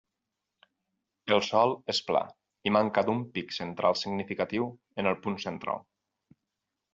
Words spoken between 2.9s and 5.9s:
d'un pic central significatiu en el punt central.